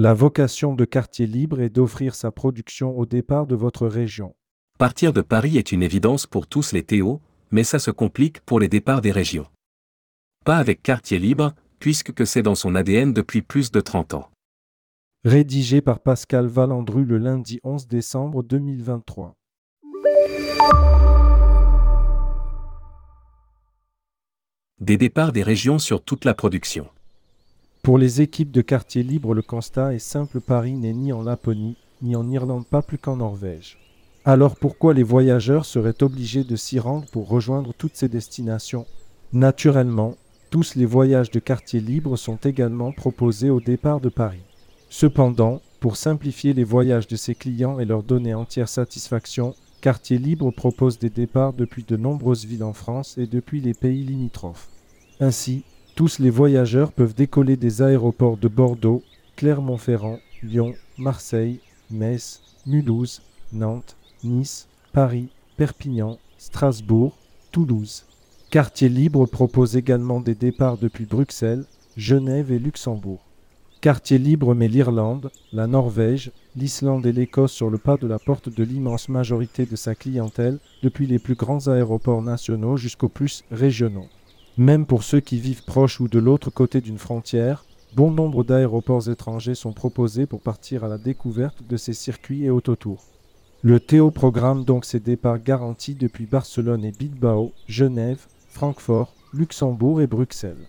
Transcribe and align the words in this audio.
La 0.00 0.14
vocation 0.14 0.76
de 0.76 0.84
Quartier 0.84 1.26
Libre 1.26 1.60
est 1.60 1.70
d'offrir 1.70 2.14
sa 2.14 2.30
production 2.30 2.96
au 2.96 3.04
départ 3.04 3.48
de 3.48 3.56
votre 3.56 3.88
région. 3.88 4.36
Partir 4.78 5.12
de 5.12 5.22
Paris 5.22 5.58
est 5.58 5.72
une 5.72 5.82
évidence 5.82 6.24
pour 6.24 6.46
tous 6.46 6.70
les 6.70 6.84
Théo, 6.84 7.20
mais 7.50 7.64
ça 7.64 7.80
se 7.80 7.90
complique 7.90 8.40
pour 8.42 8.60
les 8.60 8.68
départs 8.68 9.00
des 9.00 9.10
régions. 9.10 9.48
Pas 10.44 10.58
avec 10.58 10.84
Quartier 10.84 11.18
Libre, 11.18 11.52
puisque 11.80 12.12
que 12.12 12.24
c'est 12.24 12.44
dans 12.44 12.54
son 12.54 12.76
ADN 12.76 13.12
depuis 13.12 13.42
plus 13.42 13.72
de 13.72 13.80
30 13.80 14.14
ans. 14.14 14.30
Rédigé 15.24 15.80
par 15.80 15.98
Pascal 15.98 16.46
Valandru 16.46 17.04
le 17.04 17.18
lundi 17.18 17.58
11 17.64 17.88
décembre 17.88 18.44
2023. 18.44 19.34
Des 24.80 24.96
départs 24.96 25.32
des 25.32 25.42
régions 25.42 25.80
sur 25.80 26.04
toute 26.04 26.24
la 26.24 26.34
production. 26.34 26.88
Pour 27.88 27.96
les 27.96 28.20
équipes 28.20 28.50
de 28.50 28.60
quartier 28.60 29.02
libre, 29.02 29.32
le 29.32 29.40
constat 29.40 29.94
est 29.94 29.98
simple 29.98 30.42
Paris 30.42 30.74
n'est 30.74 30.92
ni 30.92 31.10
en 31.10 31.22
Laponie, 31.22 31.78
ni 32.02 32.16
en 32.16 32.30
Irlande, 32.30 32.66
pas 32.66 32.82
plus 32.82 32.98
qu'en 32.98 33.16
Norvège. 33.16 33.78
Alors 34.26 34.56
pourquoi 34.56 34.92
les 34.92 35.02
voyageurs 35.02 35.64
seraient 35.64 36.02
obligés 36.02 36.44
de 36.44 36.54
s'y 36.54 36.78
rendre 36.78 37.06
pour 37.10 37.30
rejoindre 37.30 37.72
toutes 37.72 37.96
ces 37.96 38.10
destinations? 38.10 38.84
Naturellement, 39.32 40.18
tous 40.50 40.74
les 40.74 40.84
voyages 40.84 41.30
de 41.30 41.38
quartier 41.38 41.80
libre 41.80 42.18
sont 42.18 42.36
également 42.36 42.92
proposés 42.92 43.48
au 43.48 43.58
départ 43.58 44.00
de 44.02 44.10
Paris. 44.10 44.44
Cependant, 44.90 45.62
pour 45.80 45.96
simplifier 45.96 46.52
les 46.52 46.64
voyages 46.64 47.06
de 47.06 47.16
ses 47.16 47.34
clients 47.34 47.80
et 47.80 47.86
leur 47.86 48.02
donner 48.02 48.34
entière 48.34 48.68
satisfaction, 48.68 49.54
Quartier 49.80 50.18
Libre 50.18 50.50
propose 50.50 50.98
des 50.98 51.08
départs 51.08 51.54
depuis 51.54 51.84
de 51.88 51.96
nombreuses 51.96 52.44
villes 52.44 52.64
en 52.64 52.74
France 52.74 53.16
et 53.16 53.26
depuis 53.26 53.62
les 53.62 53.72
pays 53.72 54.04
limitrophes. 54.04 54.68
Ainsi, 55.20 55.62
tous 55.98 56.20
les 56.20 56.30
voyageurs 56.30 56.92
peuvent 56.92 57.16
décoller 57.16 57.56
des 57.56 57.82
aéroports 57.82 58.36
de 58.36 58.46
Bordeaux, 58.46 59.02
Clermont-Ferrand, 59.34 60.20
Lyon, 60.44 60.74
Marseille, 60.96 61.58
Metz, 61.90 62.40
Mulhouse, 62.68 63.20
Nantes, 63.52 63.96
Nice, 64.22 64.68
Paris, 64.92 65.26
Perpignan, 65.56 66.16
Strasbourg, 66.38 67.18
Toulouse. 67.50 68.04
Quartier 68.48 68.88
Libre 68.88 69.26
propose 69.26 69.76
également 69.76 70.20
des 70.20 70.36
départs 70.36 70.78
depuis 70.78 71.04
Bruxelles, 71.04 71.64
Genève 71.96 72.52
et 72.52 72.60
Luxembourg. 72.60 73.24
Quartier 73.80 74.18
Libre 74.18 74.54
met 74.54 74.68
l'Irlande, 74.68 75.32
la 75.52 75.66
Norvège, 75.66 76.30
l'Islande 76.54 77.06
et 77.06 77.12
l'Écosse 77.12 77.50
sur 77.50 77.70
le 77.70 77.78
pas 77.78 77.96
de 77.96 78.06
la 78.06 78.20
porte 78.20 78.48
de 78.48 78.62
l'immense 78.62 79.08
majorité 79.08 79.66
de 79.66 79.74
sa 79.74 79.96
clientèle, 79.96 80.60
depuis 80.84 81.08
les 81.08 81.18
plus 81.18 81.34
grands 81.34 81.66
aéroports 81.66 82.22
nationaux 82.22 82.76
jusqu'aux 82.76 83.08
plus 83.08 83.42
régionaux. 83.50 84.06
Même 84.58 84.86
pour 84.86 85.04
ceux 85.04 85.20
qui 85.20 85.38
vivent 85.38 85.62
proche 85.62 86.00
ou 86.00 86.08
de 86.08 86.18
l'autre 86.18 86.50
côté 86.50 86.80
d'une 86.80 86.98
frontière, 86.98 87.64
bon 87.94 88.10
nombre 88.10 88.42
d'aéroports 88.42 89.08
étrangers 89.08 89.54
sont 89.54 89.72
proposés 89.72 90.26
pour 90.26 90.40
partir 90.40 90.82
à 90.82 90.88
la 90.88 90.98
découverte 90.98 91.62
de 91.68 91.76
ces 91.76 91.92
circuits 91.92 92.44
et 92.44 92.50
autotours. 92.50 93.04
Le 93.62 93.78
Théo 93.78 94.10
programme 94.10 94.64
donc 94.64 94.84
ses 94.84 94.98
départs 94.98 95.38
garantis 95.38 95.94
depuis 95.94 96.26
Barcelone 96.26 96.84
et 96.84 96.90
Bilbao, 96.90 97.52
Genève, 97.68 98.26
Francfort, 98.48 99.14
Luxembourg 99.32 100.02
et 100.02 100.08
Bruxelles. 100.08 100.66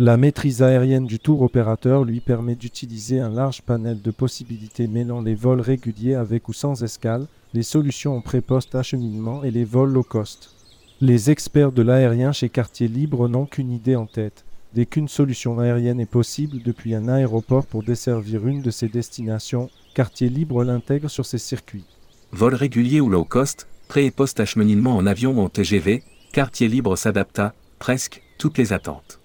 La 0.00 0.16
maîtrise 0.16 0.60
aérienne 0.60 1.06
du 1.06 1.20
tour 1.20 1.42
opérateur 1.42 2.02
lui 2.02 2.18
permet 2.18 2.56
d'utiliser 2.56 3.20
un 3.20 3.30
large 3.30 3.62
panel 3.62 4.02
de 4.02 4.10
possibilités 4.10 4.88
mêlant 4.88 5.20
les 5.20 5.36
vols 5.36 5.60
réguliers 5.60 6.14
avec 6.14 6.48
ou 6.48 6.52
sans 6.52 6.82
escale, 6.82 7.28
les 7.54 7.62
solutions 7.62 8.16
en 8.16 8.20
pré-poste 8.20 8.74
acheminement 8.74 9.44
et 9.44 9.52
les 9.52 9.64
vols 9.64 9.92
low 9.92 10.02
cost. 10.02 10.57
Les 11.00 11.30
experts 11.30 11.70
de 11.70 11.82
l'aérien 11.82 12.32
chez 12.32 12.48
Quartier 12.48 12.88
Libre 12.88 13.28
n'ont 13.28 13.46
qu'une 13.46 13.70
idée 13.70 13.94
en 13.94 14.06
tête. 14.06 14.44
Dès 14.74 14.84
qu'une 14.84 15.06
solution 15.06 15.60
aérienne 15.60 16.00
est 16.00 16.10
possible 16.10 16.60
depuis 16.60 16.92
un 16.92 17.06
aéroport 17.06 17.66
pour 17.66 17.84
desservir 17.84 18.48
une 18.48 18.62
de 18.62 18.72
ses 18.72 18.88
destinations, 18.88 19.70
Quartier 19.94 20.28
Libre 20.28 20.64
l'intègre 20.64 21.08
sur 21.08 21.24
ses 21.24 21.38
circuits. 21.38 21.84
Vol 22.32 22.56
régulier 22.56 23.00
ou 23.00 23.08
low 23.08 23.22
cost, 23.22 23.68
pré 23.86 24.06
et 24.06 24.10
post 24.10 24.40
acheminement 24.40 24.96
en 24.96 25.06
avion 25.06 25.38
ou 25.38 25.40
en 25.40 25.48
TGV, 25.48 26.02
Quartier 26.32 26.66
Libre 26.66 26.96
s'adapta, 26.96 27.54
presque, 27.78 28.20
toutes 28.36 28.58
les 28.58 28.72
attentes. 28.72 29.20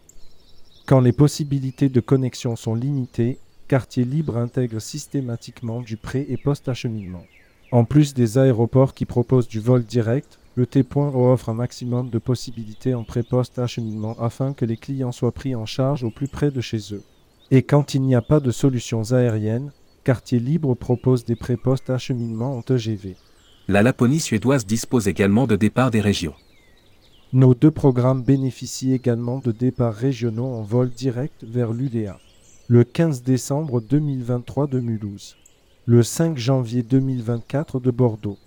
Quand 0.85 0.99
les 0.99 1.11
possibilités 1.11 1.89
de 1.89 2.01
connexion 2.01 2.55
sont 2.55 2.75
limitées, 2.75 3.39
Quartier 3.67 4.05
Libre 4.05 4.37
intègre 4.37 4.79
systématiquement 4.79 5.81
du 5.81 5.97
pré 5.97 6.27
et 6.29 6.37
post 6.37 6.69
acheminement. 6.69 7.25
En 7.71 7.83
plus 7.83 8.13
des 8.13 8.37
aéroports 8.37 8.93
qui 8.93 9.05
proposent 9.05 9.47
du 9.47 9.59
vol 9.59 9.83
direct, 9.83 10.37
le 10.55 10.67
T-Point 10.67 11.13
offre 11.15 11.49
un 11.49 11.55
maximum 11.55 12.09
de 12.09 12.19
possibilités 12.19 12.93
en 12.93 13.03
pré-poste 13.03 13.57
acheminement 13.57 14.15
afin 14.19 14.53
que 14.53 14.65
les 14.65 14.77
clients 14.77 15.11
soient 15.11 15.31
pris 15.31 15.55
en 15.55 15.65
charge 15.65 16.03
au 16.03 16.11
plus 16.11 16.27
près 16.27 16.51
de 16.51 16.61
chez 16.61 16.93
eux. 16.93 17.01
Et 17.49 17.63
quand 17.63 17.95
il 17.95 18.03
n'y 18.03 18.15
a 18.15 18.21
pas 18.21 18.39
de 18.39 18.51
solutions 18.51 19.13
aériennes, 19.13 19.71
Quartier 20.03 20.39
Libre 20.39 20.75
propose 20.75 21.25
des 21.25 21.35
pré-postes 21.35 21.89
acheminement 21.89 22.55
en 22.57 22.61
TGV. 22.61 23.15
La 23.67 23.81
Laponie 23.81 24.19
suédoise 24.19 24.65
dispose 24.65 25.07
également 25.07 25.47
de 25.47 25.55
départs 25.55 25.91
des 25.91 26.01
régions. 26.01 26.35
Nos 27.31 27.55
deux 27.55 27.71
programmes 27.71 28.21
bénéficient 28.21 28.93
également 28.93 29.39
de 29.39 29.51
départs 29.51 29.95
régionaux 29.95 30.53
en 30.53 30.61
vol 30.61 30.91
direct 30.91 31.43
vers 31.43 31.73
l'UDA. 31.73 32.19
Le 32.67 32.83
15 32.83 33.23
décembre 33.23 33.81
2023 33.81 34.67
de 34.67 34.79
Mulhouse. 34.79 35.35
Le 35.85 36.03
5 36.03 36.37
janvier 36.37 36.83
2024 36.83 37.79
de 37.79 37.91
Bordeaux 37.91 38.37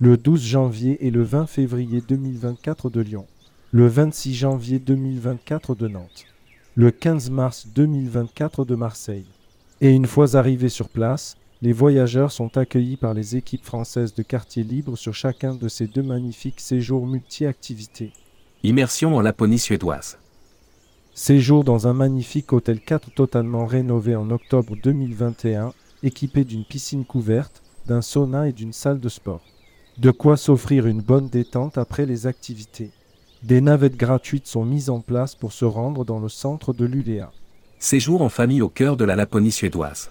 le 0.00 0.16
12 0.16 0.42
janvier 0.42 1.06
et 1.06 1.10
le 1.10 1.22
20 1.22 1.46
février 1.46 2.02
2024 2.06 2.90
de 2.90 3.00
Lyon, 3.00 3.26
le 3.70 3.86
26 3.86 4.34
janvier 4.34 4.78
2024 4.78 5.74
de 5.74 5.88
Nantes, 5.88 6.26
le 6.74 6.90
15 6.90 7.30
mars 7.30 7.68
2024 7.74 8.64
de 8.64 8.74
Marseille. 8.74 9.26
Et 9.80 9.90
une 9.90 10.06
fois 10.06 10.36
arrivés 10.36 10.68
sur 10.68 10.88
place, 10.88 11.36
les 11.60 11.72
voyageurs 11.72 12.32
sont 12.32 12.56
accueillis 12.56 12.96
par 12.96 13.14
les 13.14 13.36
équipes 13.36 13.64
françaises 13.64 14.14
de 14.14 14.22
quartier 14.22 14.64
libre 14.64 14.96
sur 14.96 15.14
chacun 15.14 15.54
de 15.54 15.68
ces 15.68 15.86
deux 15.86 16.02
magnifiques 16.02 16.60
séjours 16.60 17.06
multi-activités. 17.06 18.12
Immersion 18.64 19.16
en 19.16 19.20
Laponie 19.20 19.58
suédoise. 19.58 20.18
Séjour 21.14 21.62
dans 21.62 21.86
un 21.86 21.92
magnifique 21.92 22.52
hôtel 22.52 22.80
4 22.80 23.10
totalement 23.14 23.66
rénové 23.66 24.16
en 24.16 24.30
octobre 24.30 24.74
2021, 24.82 25.72
équipé 26.02 26.44
d'une 26.44 26.64
piscine 26.64 27.04
couverte, 27.04 27.62
d'un 27.86 28.02
sauna 28.02 28.48
et 28.48 28.52
d'une 28.52 28.72
salle 28.72 28.98
de 28.98 29.08
sport. 29.08 29.42
De 29.98 30.10
quoi 30.10 30.38
s'offrir 30.38 30.86
une 30.86 31.02
bonne 31.02 31.28
détente 31.28 31.76
après 31.76 32.06
les 32.06 32.26
activités. 32.26 32.90
Des 33.42 33.60
navettes 33.60 33.96
gratuites 33.96 34.46
sont 34.46 34.64
mises 34.64 34.88
en 34.88 35.00
place 35.00 35.34
pour 35.34 35.52
se 35.52 35.66
rendre 35.66 36.06
dans 36.06 36.18
le 36.18 36.30
centre 36.30 36.72
de 36.72 36.86
l'ULEA. 36.86 37.30
Séjour 37.78 38.22
en 38.22 38.30
famille 38.30 38.62
au 38.62 38.70
cœur 38.70 38.96
de 38.96 39.04
la 39.04 39.16
Laponie 39.16 39.52
suédoise. 39.52 40.10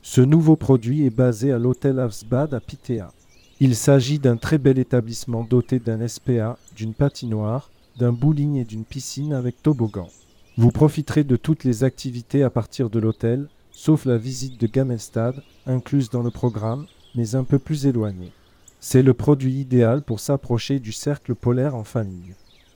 Ce 0.00 0.22
nouveau 0.22 0.56
produit 0.56 1.04
est 1.04 1.14
basé 1.14 1.52
à 1.52 1.58
l'hôtel 1.58 1.98
Havsbad 1.98 2.54
à 2.54 2.60
Pitea. 2.60 3.12
Il 3.60 3.76
s'agit 3.76 4.18
d'un 4.18 4.38
très 4.38 4.56
bel 4.56 4.78
établissement 4.78 5.44
doté 5.44 5.80
d'un 5.80 6.08
SPA, 6.08 6.56
d'une 6.74 6.94
patinoire, 6.94 7.70
d'un 7.98 8.12
bowling 8.12 8.56
et 8.56 8.64
d'une 8.64 8.84
piscine 8.84 9.34
avec 9.34 9.62
toboggan. 9.62 10.08
Vous 10.56 10.70
profiterez 10.70 11.24
de 11.24 11.36
toutes 11.36 11.64
les 11.64 11.84
activités 11.84 12.42
à 12.42 12.50
partir 12.50 12.88
de 12.88 13.00
l'hôtel, 13.00 13.48
sauf 13.70 14.06
la 14.06 14.16
visite 14.16 14.58
de 14.58 14.66
Gamelstad, 14.66 15.42
incluse 15.66 16.08
dans 16.08 16.22
le 16.22 16.30
programme, 16.30 16.86
mais 17.14 17.34
un 17.34 17.44
peu 17.44 17.58
plus 17.58 17.86
éloignée. 17.86 18.32
C'est 18.80 19.02
le 19.02 19.12
produit 19.12 19.54
idéal 19.54 20.02
pour 20.02 20.20
s'approcher 20.20 20.78
du 20.78 20.92
cercle 20.92 21.34
polaire 21.34 21.74
en 21.74 21.82
famille. 21.82 22.34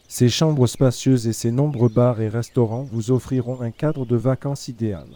Ces 0.09 0.29
chambres 0.29 0.67
spacieuses 0.67 1.29
et 1.29 1.33
ses 1.33 1.53
nombreux 1.53 1.89
bars 1.89 2.21
et 2.21 2.29
restaurants 2.29 2.83
vous 2.83 3.13
offriront 3.13 3.61
un 3.61 3.71
cadre 3.71 4.05
de 4.05 4.17
vacances 4.17 4.69
idéal. 4.69 5.07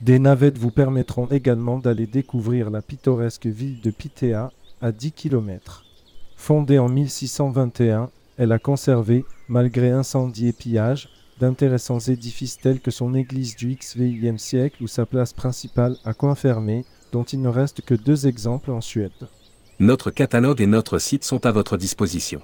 Des 0.00 0.18
navettes 0.18 0.58
vous 0.58 0.70
permettront 0.70 1.26
également 1.26 1.78
d'aller 1.78 2.06
découvrir 2.06 2.70
la 2.70 2.82
pittoresque 2.82 3.46
ville 3.46 3.80
de 3.82 3.90
Pitea 3.90 4.50
à 4.80 4.90
10 4.90 5.12
km. 5.12 5.84
Fondée 6.34 6.78
en 6.78 6.88
1621, 6.88 8.10
elle 8.38 8.52
a 8.52 8.58
conservé, 8.58 9.24
malgré 9.48 9.90
incendie 9.90 10.48
et 10.48 10.52
pillage, 10.52 11.08
d'intéressants 11.38 12.00
édifices 12.00 12.58
tels 12.58 12.80
que 12.80 12.90
son 12.90 13.14
église 13.14 13.54
du 13.54 13.76
XVIe 13.76 14.38
siècle 14.38 14.82
ou 14.82 14.88
sa 14.88 15.06
place 15.06 15.34
principale 15.34 15.96
à 16.04 16.14
coin 16.14 16.34
fermé, 16.34 16.84
dont 17.12 17.24
il 17.24 17.42
ne 17.42 17.48
reste 17.48 17.82
que 17.82 17.94
deux 17.94 18.26
exemples 18.26 18.70
en 18.70 18.80
Suède. 18.80 19.12
Notre 19.82 20.12
catalogue 20.12 20.60
et 20.60 20.68
notre 20.68 21.00
site 21.00 21.24
sont 21.24 21.44
à 21.44 21.50
votre 21.50 21.76
disposition. 21.76 22.40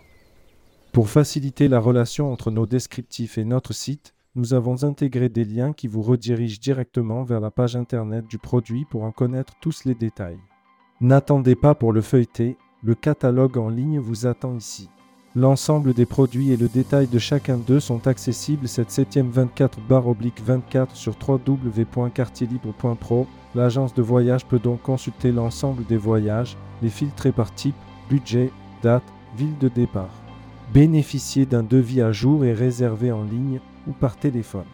Pour 0.92 1.08
faciliter 1.08 1.68
la 1.68 1.78
relation 1.78 2.32
entre 2.32 2.50
nos 2.50 2.66
descriptifs 2.66 3.38
et 3.38 3.44
notre 3.44 3.72
site, 3.72 4.12
nous 4.34 4.54
avons 4.54 4.82
intégré 4.82 5.28
des 5.28 5.44
liens 5.44 5.72
qui 5.72 5.86
vous 5.86 6.02
redirigent 6.02 6.58
directement 6.58 7.22
vers 7.22 7.38
la 7.38 7.52
page 7.52 7.76
internet 7.76 8.26
du 8.26 8.38
produit 8.38 8.86
pour 8.90 9.04
en 9.04 9.12
connaître 9.12 9.54
tous 9.60 9.84
les 9.84 9.94
détails. 9.94 10.40
N'attendez 11.00 11.54
pas 11.54 11.76
pour 11.76 11.92
le 11.92 12.00
feuilleter, 12.00 12.56
le 12.82 12.96
catalogue 12.96 13.56
en 13.56 13.68
ligne 13.68 14.00
vous 14.00 14.26
attend 14.26 14.56
ici. 14.56 14.90
L'ensemble 15.36 15.92
des 15.92 16.06
produits 16.06 16.52
et 16.52 16.56
le 16.56 16.68
détail 16.68 17.06
de 17.06 17.18
chacun 17.18 17.58
d'eux 17.58 17.80
sont 17.80 18.06
accessibles 18.06 18.66
cette 18.66 18.88
7e 18.90 19.28
24 19.28 19.78
24 20.42 20.96
sur 20.96 21.14
www.quartierlibre.pro. 21.26 23.26
L'agence 23.54 23.92
de 23.92 24.00
voyage 24.00 24.46
peut 24.46 24.58
donc 24.58 24.80
consulter 24.82 25.30
l'ensemble 25.30 25.84
des 25.84 25.98
voyages, 25.98 26.56
les 26.82 26.88
filtrer 26.88 27.30
par 27.30 27.54
type, 27.54 27.76
budget, 28.08 28.50
date, 28.82 29.04
ville 29.36 29.58
de 29.58 29.68
départ. 29.68 30.14
Bénéficiez 30.72 31.44
d'un 31.44 31.62
devis 31.62 32.00
à 32.00 32.10
jour 32.10 32.46
et 32.46 32.54
réservé 32.54 33.12
en 33.12 33.22
ligne 33.22 33.60
ou 33.86 33.92
par 33.92 34.16
téléphone. 34.16 34.64